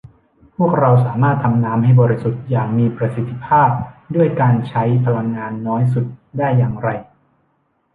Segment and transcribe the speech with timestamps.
[0.55, 3.69] พวกเราสามารถทำน้ำให้บริสุทธิ์อย่างมีประสิทธิภาพ
[4.15, 6.05] ด้วยการใช้พลังงานน้อยสุด
[6.37, 6.89] ได้อย่างไร